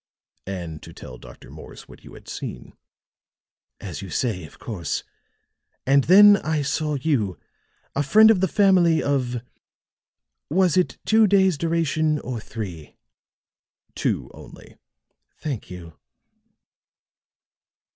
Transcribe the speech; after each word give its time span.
"And 0.47 0.81
to 0.81 0.93
tell 0.93 1.19
Dr. 1.19 1.51
Morse 1.51 1.87
what 1.87 2.03
you 2.03 2.15
had 2.15 2.27
seen." 2.27 2.73
"As 3.79 4.01
you 4.01 4.09
say, 4.09 4.45
of 4.45 4.57
course. 4.57 5.03
And 5.85 6.05
then 6.05 6.37
I 6.37 6.63
saw 6.63 6.95
you 6.95 7.37
a 7.95 8.01
friend 8.01 8.31
of 8.31 8.41
the 8.41 8.47
family 8.47 9.03
of 9.03 9.43
was 10.49 10.75
it 10.75 10.97
two 11.05 11.27
days' 11.27 11.55
duration, 11.55 12.17
or 12.21 12.39
three?" 12.39 12.95
"Two 13.93 14.31
only." 14.33 14.75
"Thank 15.37 15.69
you." 15.69 15.93